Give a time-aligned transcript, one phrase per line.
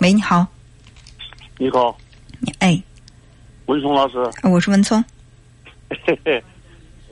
[0.00, 0.46] 喂，你好。
[1.58, 1.98] 你好。
[2.60, 2.80] 哎。
[3.66, 4.16] 文聪老师。
[4.44, 5.04] 我是文聪。
[6.06, 6.42] 嘿嘿。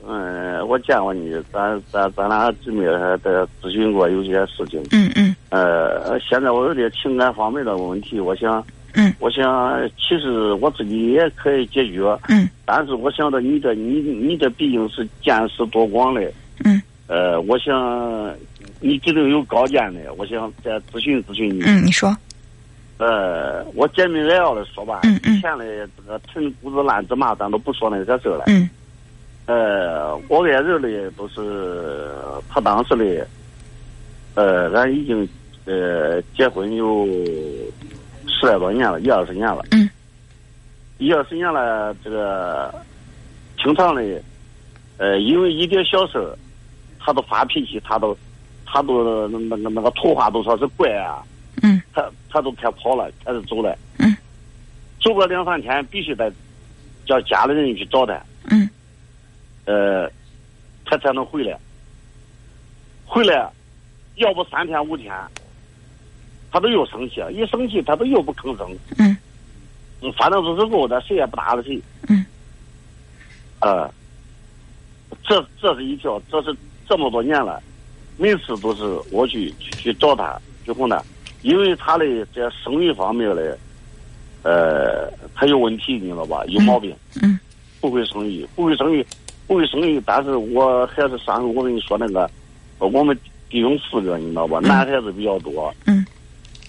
[0.07, 2.85] 嗯，我见过你，咱咱咱俩姊妹
[3.21, 3.29] 在
[3.61, 4.81] 咨询过有些事情。
[4.91, 5.35] 嗯嗯。
[5.49, 8.65] 呃，现在我有点情感方面的问题，我想。
[8.93, 9.13] 嗯。
[9.19, 12.17] 我想，其实我自己也可以解决。
[12.29, 12.49] 嗯。
[12.63, 16.21] 但是我想着你这，你你这毕竟是见识多广的。
[16.63, 16.81] 嗯。
[17.07, 18.33] 呃，我想
[18.79, 21.61] 你这种有高见的，我想再咨询咨询你。
[21.63, 22.15] 嗯，你说。
[22.97, 25.01] 呃，我简明扼要的说吧。
[25.03, 25.35] 嗯嗯。
[25.35, 28.45] 以前的这个陈谷子烂芝麻，咱都不说那些事了。
[28.47, 28.69] 嗯。
[29.45, 32.09] 呃，我爱人呢都是
[32.49, 33.27] 他当时的，
[34.35, 35.29] 呃，俺已经
[35.65, 37.05] 呃结婚有
[38.27, 39.63] 十来多年了，一二十年了。
[39.71, 39.89] 嗯。
[40.97, 42.73] 一二十年了，这个
[43.63, 44.01] 经常的，
[44.97, 46.35] 呃，因为一点小事儿，
[46.99, 48.17] 他都发脾气，他都，
[48.65, 51.23] 他都那个那个图画都说是怪啊。
[51.61, 51.79] 嗯。
[51.93, 53.77] 他他都开跑了，开始走了。
[53.97, 54.15] 嗯。
[55.01, 56.31] 走个两三天，必须得
[57.05, 58.21] 叫家里人去找他。
[58.49, 58.69] 嗯。
[59.65, 60.11] 呃，
[60.85, 61.57] 他才能回来。
[63.05, 63.49] 回来，
[64.15, 65.13] 要不三天五天，
[66.51, 68.77] 他都又生气，一生气他都又不吭声。
[68.97, 69.17] 嗯。
[70.17, 71.81] 反正都是够的，谁也不搭理谁。
[72.09, 72.25] 嗯。
[73.59, 73.91] 呃，
[75.23, 76.55] 这这是一条，这是
[76.87, 77.61] 这么多年了，
[78.17, 81.03] 每次都是我去去找他，去哄他，
[81.41, 83.55] 因为他的在生育方面嘞，
[84.43, 86.43] 呃，他有问题，你知道吧？
[86.47, 86.95] 有毛病。
[87.21, 87.39] 嗯。
[87.79, 89.05] 不会生育，不会生育。
[89.45, 92.29] 不会生育，但是我还是上回我跟你说那个，
[92.79, 93.17] 我们
[93.49, 94.59] 弟兄四个，你知道吧？
[94.59, 96.05] 男孩子比较多，嗯，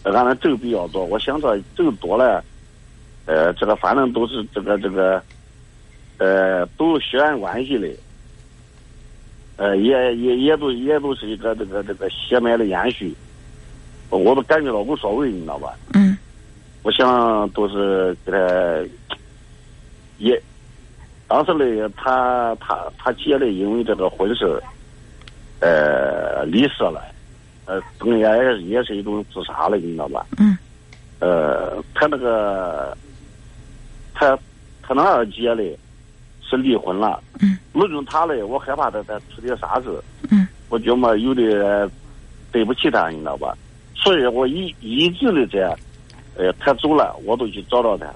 [0.05, 1.05] 俺那挣比较多。
[1.05, 2.45] 我想着挣多了，
[3.27, 5.21] 呃，这个反正都是这个这个，
[6.19, 7.89] 呃，都有血缘关系的，
[9.57, 13.13] 呃，也也也都也都是一个这个这个血脉的延续，
[14.11, 15.75] 我都感觉到无所谓，你知道吧？
[15.95, 16.17] 嗯，
[16.83, 18.39] 我想都是给他
[20.19, 20.41] 也。
[21.27, 24.63] 当时呢，他他他姐呢，因为这个婚事，
[25.61, 27.03] 呃，离世了，
[27.67, 28.29] 呃，等于也
[28.65, 30.27] 也是一种自杀了，你知道吧？
[30.39, 30.57] 嗯。
[31.21, 32.97] 呃，他那个，
[34.15, 34.39] 他
[34.83, 35.63] 他那二姐呢，
[36.49, 37.23] 是离婚了。
[37.41, 37.59] 嗯。
[37.75, 40.03] 论证他呢，我害怕他他出点啥事。
[40.31, 40.49] 嗯。
[40.71, 41.91] 我觉么有的
[42.51, 43.55] 对不起他，你知道吧？
[43.99, 45.77] 所以我一一直的在，
[46.37, 48.07] 呃，他走了，我都去找到他。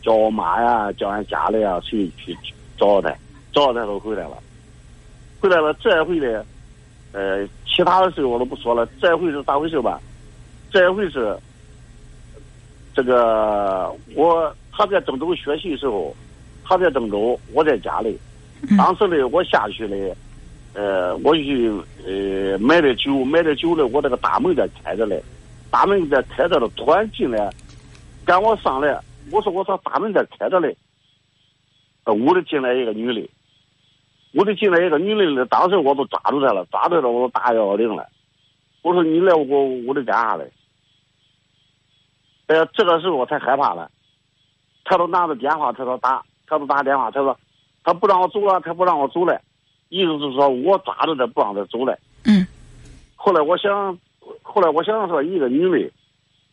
[0.00, 2.36] 叫我妈呀，叫俺家里啊，谁去
[2.78, 3.12] 找他？
[3.52, 4.38] 找他都回来了。
[5.40, 6.44] 回来了，这回呢，
[7.12, 8.86] 呃，其他的事我都不说了。
[9.00, 10.00] 这回是咋回事吧？
[10.70, 11.36] 这回是
[12.94, 16.14] 这个我他在郑州学习的时候，
[16.64, 18.18] 他在郑州，我在家里。
[18.76, 20.14] 当时呢，我下去呢，
[20.74, 21.70] 呃，我去
[22.04, 25.22] 呃买点酒，买点酒呢，我这个大门在开着嘞，
[25.70, 27.48] 大门在开着了，突然进来，
[28.24, 29.00] 赶我上来。
[29.30, 30.76] 我说我说，大门在开着嘞，
[32.04, 33.30] 呃，屋里进来一个女的，
[34.34, 38.06] 屋里进来一个女的，当时我都抓住她了，抓住了我都打幺幺零了。
[38.82, 40.44] 我说你来我屋里干啥嘞？
[42.48, 43.90] 哎呃，这个时候我才害怕了。
[44.84, 47.34] 他都拿着电话，他说打，他都打电话，他说
[47.82, 49.40] 他不让我走了，他不让我走了，
[49.94, 51.98] 意思是说我抓着他不让他走了。
[52.24, 52.46] 嗯。
[53.16, 53.98] 后来我想，
[54.42, 55.90] 后来我想说一个女的，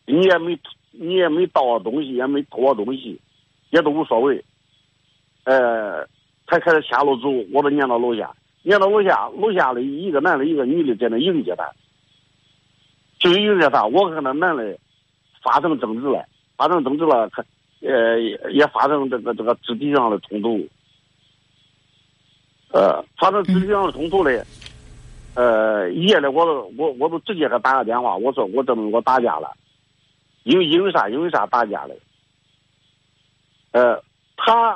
[0.06, 0.60] 你也没。
[0.94, 3.18] 你也没盗我东西，也没偷我东西，
[3.70, 4.44] 也都无所谓。
[5.46, 6.06] 呃，
[6.46, 8.30] 他开始下楼走，我都撵到楼下，
[8.64, 11.72] 撵到楼下，楼下的一个男的，一个女的在那迎接他，
[13.20, 13.86] 就迎接他。
[13.86, 14.78] 我和那男的
[15.42, 16.26] 发生争执了，
[16.58, 17.32] 发生争执了，
[17.80, 18.20] 呃，
[18.52, 20.68] 也发生这个这个肢体上的冲突。
[22.72, 24.42] 呃，发生肢体上的冲突嘞，
[25.36, 29.52] 呃，夜里我都我我都直接给他打个电话，我说我这么我打架了。
[30.44, 31.08] 因为因为啥？
[31.08, 31.96] 因为啥打架嘞？
[33.72, 34.02] 呃，
[34.38, 34.76] 他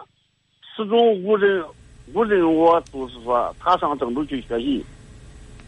[0.76, 1.66] 始终无人
[2.14, 4.86] 无人，我就是说他上郑州去学习，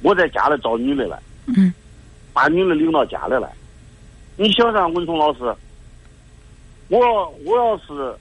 [0.04, 1.74] 我在家里找女的了，嗯，
[2.32, 3.52] 把女的领到家里来。
[4.36, 5.40] 你想想，文聪老师，
[6.90, 8.16] 我我要是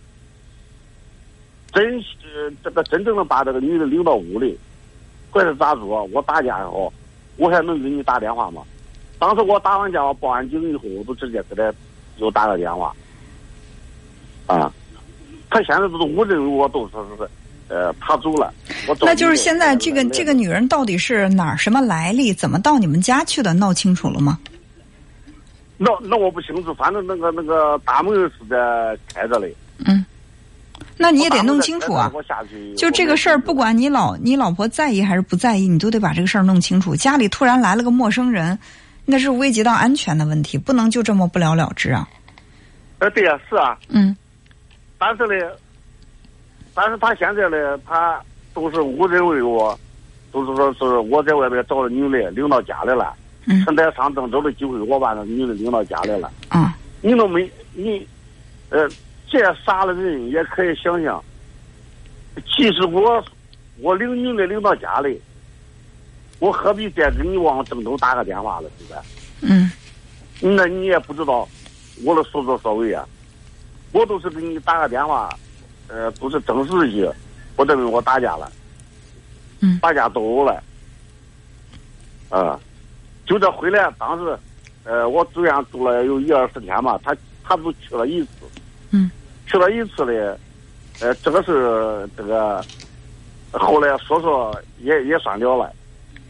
[1.72, 4.58] 真是这个真正的把这个女的领到屋里，
[5.30, 6.04] 或者咋说？
[6.12, 6.92] 我打架也好，
[7.36, 8.62] 我还能给你打电话吗？
[9.18, 11.72] 当时我打完电话报完警以后，我都直接给他
[12.18, 12.94] 又打个电话，
[14.46, 14.72] 啊，
[15.50, 17.28] 他现在都是无人，我都说是，
[17.74, 18.52] 呃，他走了。
[19.00, 22.32] 那就是现在这个这个女人到底是哪儿什么来历？
[22.32, 23.52] 怎么到你们家去的？
[23.54, 24.38] 闹清楚了吗？
[25.78, 29.54] 那那我不清楚，反正那个那个大门是在开着嘞。
[29.84, 30.04] 嗯，
[30.96, 32.10] 那你也得弄清楚啊。
[32.76, 36.96] 就这个事儿，不管你老你老婆在意还是不在意，你都得把这个事儿弄清楚。
[36.96, 38.58] 家里突然来了个陌生人。
[39.08, 42.08] 那是危及到安全的问题，不能就这么不了了之啊！
[42.98, 43.78] 呃，对呀，是啊。
[43.88, 44.16] 嗯。
[44.98, 45.48] 但是呢，
[46.74, 48.20] 但是他现在呢，他
[48.52, 49.78] 都是误认为我，
[50.32, 53.14] 都是说是我在外边找了女的领到家里了。
[53.44, 53.64] 嗯。
[53.64, 56.28] 趁在上郑州的机会，我把那女的领到家里了。
[56.50, 56.68] 嗯。
[57.00, 58.04] 你都没你，
[58.70, 58.88] 呃，
[59.28, 61.22] 这傻的人也可以想想。
[62.56, 63.24] 即使我
[63.78, 65.20] 我领女的领到家里，
[66.38, 69.00] 我何必再给你往郑州打个电话了，对不是？
[69.40, 69.70] 嗯。
[70.40, 71.48] 那你也不知道
[72.04, 73.06] 我的所作所为啊！
[73.92, 75.34] 我都是给你打个电话，
[75.88, 77.10] 呃，都是证实一些，
[77.56, 78.52] 不证明我打架了。
[79.60, 79.78] 嗯。
[79.80, 80.62] 打架斗殴了。
[82.28, 82.60] 啊，
[83.24, 84.38] 就这回来，当时，
[84.84, 88.30] 呃，我住院住了有一二十天嘛，他他都去了一次。
[88.96, 89.10] 嗯。
[89.46, 90.16] 去了一次嘞，
[91.00, 92.64] 呃，这个是这个，
[93.52, 95.72] 后来说说也也算了了，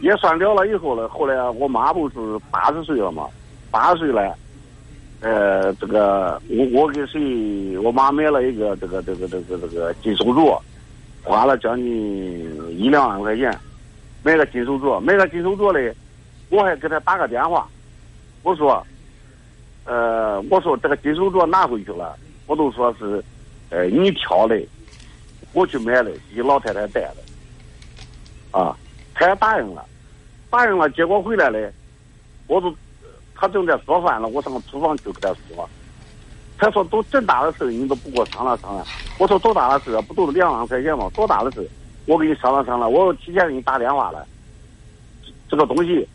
[0.00, 2.16] 也算了了以后呢，后来我妈不是
[2.50, 3.26] 八十岁了嘛。
[3.68, 4.34] 八十岁了，
[5.20, 7.76] 呃，这个我我给谁？
[7.78, 10.58] 我妈买了一个这个这个这个这个金手镯，
[11.22, 11.86] 花了将近
[12.78, 13.58] 一两万块钱，
[14.22, 15.94] 买个金手镯，买个金手镯嘞，
[16.48, 17.68] 我还给他打个电话，
[18.42, 18.86] 我说，
[19.84, 22.16] 呃，我说这个金手镯拿回去了，
[22.46, 23.22] 我都说是，
[23.70, 24.60] 呃，你挑的，
[25.52, 27.16] 我去买的，给老太太带的，
[28.58, 28.76] 啊，
[29.14, 29.84] 他也答应了，
[30.50, 31.72] 答应了，结果回来嘞，
[32.46, 32.74] 我都。
[33.38, 35.68] 他正在做饭了，我上厨房去跟他说。
[36.56, 38.86] 他说：“都这大的事你都不给我商量商量。”
[39.20, 41.10] 我说：“多大的事不都是两万块钱吗？
[41.14, 41.70] 多大的事，
[42.06, 42.90] 我给你商量商量。
[42.90, 44.26] 我提前给你打电话了。
[45.50, 46.08] 这个东西，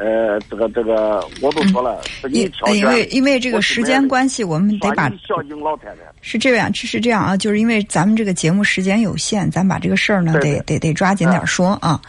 [0.00, 2.00] 呃，这个这个，我都说了，
[2.30, 5.96] 你挑因为因为这个时间关系，我们得把孝敬老太太。
[6.22, 12.00] 是这样，是这样啊，就是因为咱们这个节目时间有限，咱把这个事儿呢，得得得抓紧点说啊，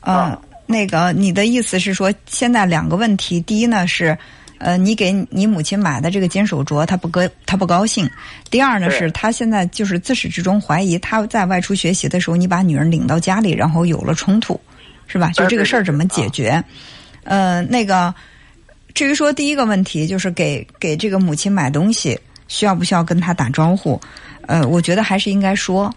[0.00, 0.38] 啊。
[0.66, 4.16] 那个，你的意思是说，现在两个问题，第一呢是，
[4.58, 8.06] 呃，你给你母亲买的这个金手镯，她不高，她不高兴；
[8.50, 14.60] 第二呢是，她现在就是自始至终怀疑她在外出学习的时候，你把女人领到家里，然后有了冲突，
[15.08, 15.30] 是吧？
[15.30, 16.62] 就这个事儿怎么解决？
[17.24, 18.14] 呃，那个，
[18.94, 22.18] 至于说第一个问题，就是给给这个母亲买东西，
[22.48, 24.00] 需要不需要跟他打招呼？
[24.46, 25.92] 呃，我觉得还是应该说。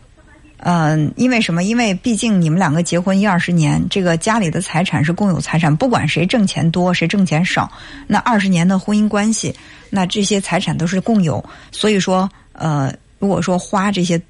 [0.66, 1.62] 嗯，因为什么？
[1.62, 7.70] 因为毕竟你们两个结婚一二十年，这个家里的财产是共有财产，不管谁挣钱多，谁挣钱少，
[8.08, 9.54] 那二十年的婚姻关系，
[9.90, 11.44] 那这些财产都是共有。
[11.70, 14.22] 所以说，呃，如果说花这些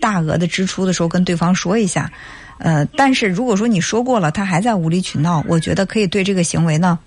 [0.00, 2.10] 大额的支出的时候，跟对方说一下，
[2.58, 6.98] 呃，但是如果说你说过了，他还在无理取闹，我觉得可以对这个行为呢。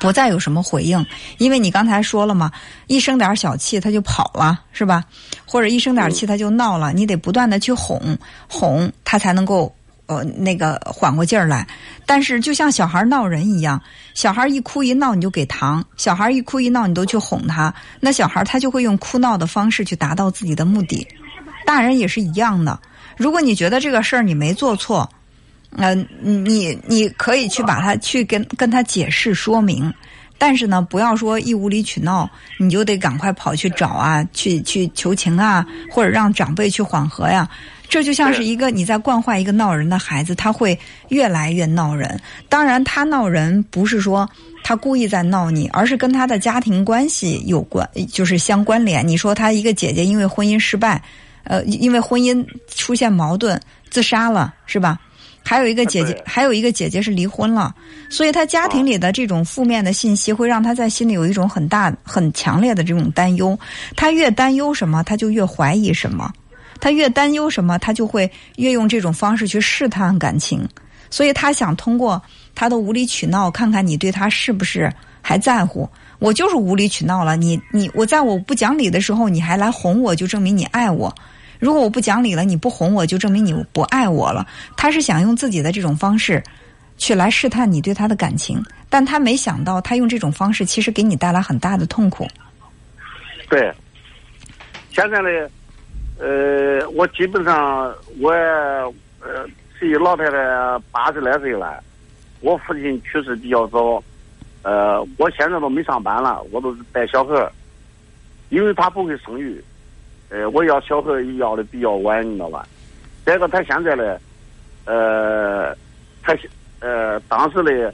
[0.00, 1.04] 不再有什么回应，
[1.38, 2.50] 因为你刚才说了嘛，
[2.86, 5.04] 一生点小气他就跑了，是吧？
[5.44, 8.16] 或者一生点气他就闹了，你得不断的去哄
[8.48, 9.74] 哄他才能够
[10.06, 11.66] 呃那个缓过劲儿来。
[12.06, 13.80] 但是就像小孩闹人一样，
[14.14, 21.06] 小孩一哭一闹你就给糖，小孩一哭一闹你都去哄他，那小孩他就会用哭闹的方式去达到自己的目的。
[21.66, 22.78] 大人也是一样的，
[23.16, 25.08] 如果你觉得这个事儿你没做错。
[25.76, 29.92] 嗯，你你可以去把他去跟跟他解释说明，
[30.38, 32.30] 但是呢，不要说一无理取闹，
[32.60, 37.48] 你就得赶快跑去找啊，去去求情啊，或者让长辈去缓和呀。
[37.88, 40.78] 这就像是一个你在惯坏一个闹人的孩子，他会
[41.08, 42.20] 越来越闹人。
[42.48, 44.30] 当然，他闹人不是说
[44.62, 49.06] 他故意在闹你，而是跟他的家庭关系有关，就是相关联。
[49.06, 51.02] 你说他一个姐姐因为婚姻失败，
[51.44, 53.60] 呃，因为婚姻出现矛盾
[53.90, 54.98] 自杀了，是吧？
[55.46, 57.74] 还有一个姐姐，还有一个姐姐是离婚了，
[58.08, 63.58] 所以她家庭里的这种负面的信息会让她在心里有一种很大、很强烈的这种担忧。
[63.94, 66.32] 她越担忧什么，她就越怀疑什么；
[66.80, 70.66] 她越担忧什么，她就会越用这种方式去试探感情。
[71.10, 72.20] 所以她想通过
[72.54, 74.90] 她的无理取闹，看看你对她是不是
[75.24, 75.88] 还在乎。
[76.18, 81.12] 我就是无理取闹了，你你我在我不讲理的时候，你还来哄我，就证明你爱我。
[81.58, 84.46] 如果我不讲理了，你不哄我，就证明你不爱我了。
[84.76, 86.42] 他是想用自己的这种方式，
[86.98, 92.26] 去来试探你对他的感情，但他没想到，他用这种方式其实给你带来很大的痛苦。
[93.48, 93.72] 对，
[94.92, 95.28] 现在呢，
[96.18, 99.46] 呃，我基本上我呃
[99.78, 100.38] 是一老太太
[100.90, 101.82] 八十来岁了，
[102.40, 104.02] 我父亲去世比较早，
[104.64, 107.48] 呃，我现在都没上班了，我都是带小孩
[108.48, 109.62] 因为他不会生育。
[110.30, 112.66] 呃，我要小孩要的比较晚，你知道吧？
[113.24, 114.18] 再一个，他现在呢，
[114.86, 115.76] 呃，
[116.22, 116.34] 他
[116.80, 117.92] 呃，当时呢，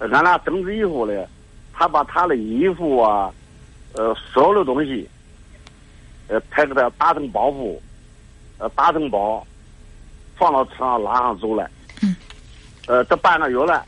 [0.00, 1.24] 俺俩争执以后呢，
[1.72, 3.32] 他把他的衣服啊，
[3.94, 5.08] 呃，所有的东西，
[6.26, 7.78] 呃，他给他打成包袱，
[8.58, 9.46] 呃，打成包，
[10.36, 11.70] 放到车上拉上走了。
[12.02, 12.16] 嗯。
[12.86, 13.86] 呃，这半个月了，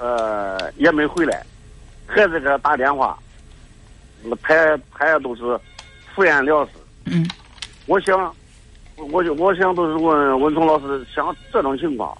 [0.00, 1.44] 呃，也没回来，
[2.06, 3.18] 孩子给他打电话，
[4.22, 4.54] 我他
[4.92, 5.42] 他都是
[6.14, 6.70] 敷衍了事。
[7.04, 7.28] 嗯。
[7.86, 8.34] 我想，
[8.96, 12.16] 我就我想都是问文聪老师，像这种情况，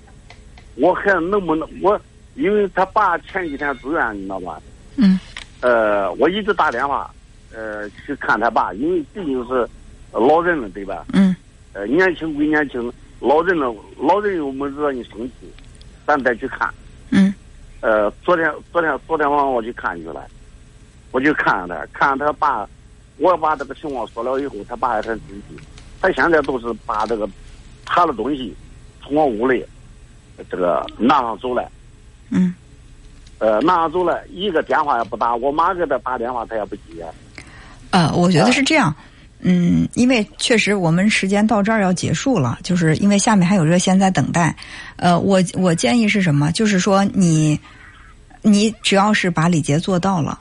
[0.74, 1.98] 我还能不能我？
[2.34, 4.60] 因为他爸前几天住院，你知道吧？
[4.96, 5.18] 嗯。
[5.60, 7.10] 呃，我一直打电话，
[7.52, 9.68] 呃，去看他爸，因为毕竟是
[10.12, 11.06] 老人了，对吧？
[11.12, 11.34] 嗯。
[11.72, 15.50] 呃，年轻归年轻，老人了，老人又没惹你生气，
[16.06, 16.68] 咱再去看。
[17.10, 17.32] 嗯。
[17.80, 20.26] 呃，昨天昨天昨天晚上我去看去了，
[21.12, 22.68] 我去看他，看他爸，
[23.18, 25.56] 我把这个情况说了以后，他爸也很生气。
[26.00, 27.28] 他现在都是把这个
[27.84, 28.54] 他的东西
[29.02, 29.64] 从我屋里
[30.50, 31.70] 这个拿上走了。
[32.30, 32.54] 嗯。
[33.38, 37.06] 呃，拿上走了，一个电话也不打，我妈给他打电话，他也不接。
[37.90, 38.94] 呃，我觉得是这样。
[39.42, 44.54] 嗯，因为确实我们时间到这儿要结束了，就是因为下面还有热线在等待。
[44.96, 46.52] 呃，我我建议是什么？
[46.52, 47.58] 就是说你
[48.42, 50.38] 你只要是把礼节做到了，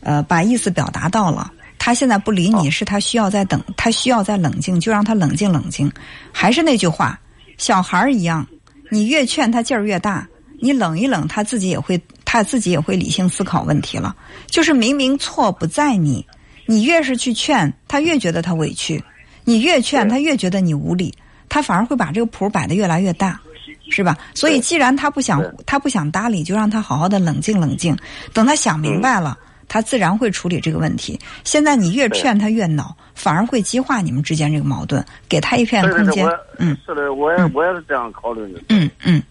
[0.00, 5.90] 呃，把意思表达到了，他现在不理你是他需要再等，他需要再冷静，就让他冷静冷静。
[6.32, 7.18] 还是那句话，
[7.58, 8.46] 小孩儿一样，
[8.90, 10.24] 你越劝他劲儿越大，
[10.60, 14.14] 你冷一冷，他自己也会他自己也会理性思考问题了。
[14.46, 16.24] 就是明明错不在你。
[16.66, 18.98] 你越是去劝他，越觉得他委屈；
[19.44, 21.14] 你越劝他，越觉得你无理。
[21.48, 23.40] 他反而会把这个谱摆得越来越大，
[23.88, 24.18] 是吧？
[24.34, 27.96] 所以，既然他不想，他不想搭理，就让他好好的冷静冷静。
[28.32, 31.18] 等他想明白了，他自然会处理这个问题。
[31.44, 35.02] 现在你越劝他越恼，反而会激化你们之间这个矛盾。
[35.28, 36.28] 给他一片空间。
[36.58, 38.60] 嗯，是的，我也我也是这样考虑的。
[38.70, 39.22] 嗯嗯，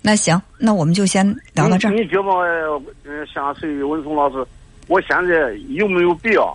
[0.00, 1.92] 那行，那我们就先聊到这儿。
[1.92, 4.42] 你觉得，像谁文松老师？
[4.88, 6.54] 我现在有没有必要，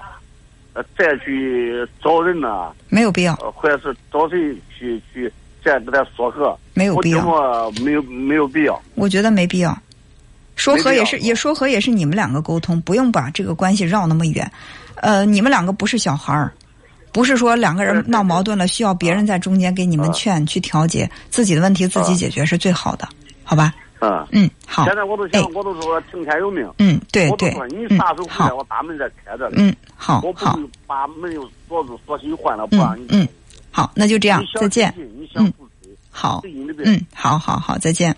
[0.74, 2.72] 呃，再去找人呢？
[2.90, 3.36] 没有必要。
[3.36, 5.32] 或者是找谁去去
[5.64, 6.58] 再给他说和？
[6.74, 7.26] 没有必要。
[7.26, 8.80] 我没有没有必要。
[8.96, 9.78] 我觉得没必要。
[10.56, 14.52] 说和也是也说和也是你们两个沟通，不用把这个关系绕那么远。
[14.96, 16.52] 呃，你们两个不是小孩儿，
[17.12, 23.08] 不是说两个人闹矛盾了需要别人在中间给你们劝去调解，自己的问题自己解决是最好的，
[23.44, 23.74] 好吧？
[24.00, 26.68] 嗯嗯好，现在我都想，我都说听天由命。
[26.80, 27.32] 嗯，对对。
[27.32, 29.50] 我都说你啥时候回来，我把门再开着。
[29.54, 33.06] 嗯，好，我不会把门又锁住，锁起换了不让你。
[33.10, 33.28] 嗯，
[33.72, 34.94] 好，那就这样，再见。
[35.36, 35.52] 嗯，
[36.12, 36.42] 好，
[36.84, 38.16] 嗯，好好好，再见。